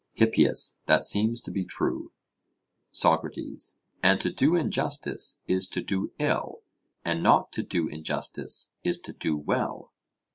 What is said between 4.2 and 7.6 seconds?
to do injustice is to do ill, and not